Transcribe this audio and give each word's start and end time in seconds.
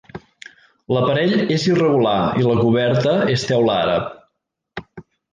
L'aparell 0.95 1.33
és 1.55 1.65
irregular 1.67 2.15
i 2.43 2.45
la 2.47 2.55
coberta 2.61 3.13
és 3.35 3.43
teula 3.51 3.75
àrab. 3.83 4.97